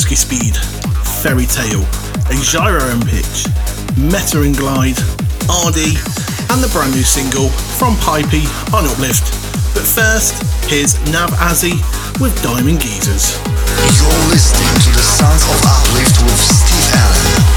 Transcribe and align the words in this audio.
Speed, 0.00 0.56
Ferry 1.22 1.44
Tayle, 1.44 1.84
a 2.30 2.34
Gyro 2.42 2.80
and 2.80 3.04
Pitch, 3.04 3.46
Metta 3.98 4.40
and 4.40 4.54
Glyde, 4.54 4.98
A.R.D.I., 5.48 5.92
and 6.50 6.62
the 6.62 6.70
brand 6.72 6.94
new 6.94 7.02
single 7.02 7.48
from 7.50 7.94
Paipy 7.96 8.46
on 8.72 8.86
Uplift. 8.86 9.28
But 9.74 9.84
first, 9.84 10.42
here's 10.70 10.94
Nav 11.12 11.30
Azzy 11.32 11.76
with 12.20 12.32
Diamond 12.42 12.80
Geezers. 12.80 13.36
You're 14.00 14.30
listening 14.32 14.72
to 14.80 14.90
the 14.96 15.04
Sounds 15.04 15.44
of 15.44 15.60
Uplift 15.60 16.22
with 16.22 16.40
Steve 16.40 16.94
Allen. 16.94 17.51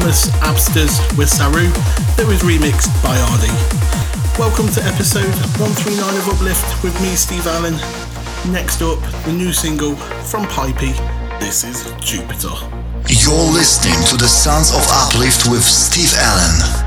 Tomas 0.00 0.30
Abesters 0.40 0.96
with 1.18 1.28
Saroo, 1.28 1.68
that 2.16 2.26
was 2.26 2.40
remixed 2.40 2.88
by 3.04 3.18
Ardy. 3.28 3.52
Welcome 4.38 4.72
to 4.72 4.80
episode 4.88 5.28
139 5.60 6.16
of 6.16 6.28
Uplift 6.28 6.82
with 6.82 6.98
me, 7.02 7.08
Steve 7.08 7.46
Allen. 7.46 7.74
Next 8.50 8.80
up, 8.80 8.98
the 9.26 9.32
new 9.32 9.52
single 9.52 9.96
from 10.24 10.46
Paipy. 10.46 10.96
This 11.38 11.64
is 11.64 11.84
Jupiter. 12.00 12.56
You're 13.08 13.52
listening 13.52 14.00
to 14.08 14.16
the 14.16 14.28
Sons 14.28 14.72
of 14.72 14.80
Uplift 14.88 15.50
with 15.50 15.62
Steve 15.62 16.14
Allen. 16.16 16.79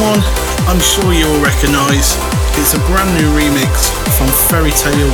One, 0.00 0.20
I'm 0.68 0.80
sure 0.80 1.14
you'll 1.14 1.40
recognise. 1.40 2.16
It's 2.60 2.74
a 2.74 2.78
brand 2.80 3.14
new 3.16 3.32
remix 3.32 3.88
from 4.18 4.28
Ferry 4.48 4.70
Tayle 4.72 5.08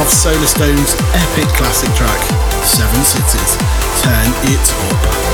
of 0.00 0.08
Solarstone's 0.08 0.94
epic 1.14 1.48
classic 1.56 1.88
track, 1.94 2.20
Seven 2.62 3.02
Cities. 3.04 3.56
Turn 4.02 4.30
it 4.44 4.72
up. 4.92 5.27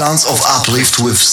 Sounds 0.00 0.24
of 0.24 0.40
Uplift 0.46 0.98
with. 1.02 1.29